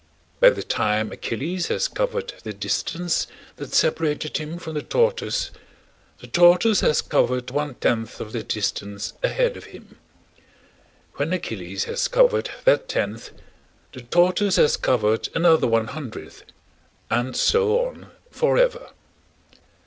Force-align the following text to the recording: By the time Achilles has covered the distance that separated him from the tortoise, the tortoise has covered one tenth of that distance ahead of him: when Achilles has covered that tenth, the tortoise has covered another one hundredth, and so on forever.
By 0.39 0.49
the 0.49 0.63
time 0.63 1.11
Achilles 1.11 1.67
has 1.67 1.87
covered 1.87 2.33
the 2.41 2.53
distance 2.53 3.27
that 3.57 3.71
separated 3.75 4.37
him 4.37 4.57
from 4.57 4.73
the 4.73 4.81
tortoise, 4.81 5.51
the 6.19 6.25
tortoise 6.25 6.79
has 6.79 7.03
covered 7.03 7.51
one 7.51 7.75
tenth 7.75 8.19
of 8.19 8.31
that 8.33 8.47
distance 8.47 9.13
ahead 9.21 9.55
of 9.57 9.65
him: 9.65 9.99
when 11.17 11.31
Achilles 11.31 11.83
has 11.83 12.07
covered 12.07 12.49
that 12.65 12.89
tenth, 12.89 13.29
the 13.93 14.01
tortoise 14.01 14.55
has 14.55 14.75
covered 14.75 15.29
another 15.35 15.67
one 15.67 15.85
hundredth, 15.85 16.45
and 17.11 17.37
so 17.37 17.77
on 17.85 18.07
forever. 18.31 18.89